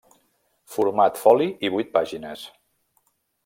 Format 0.75 1.21
foli 1.25 1.47
i 1.69 1.73
vuit 1.77 1.95
pàgines. 1.99 2.51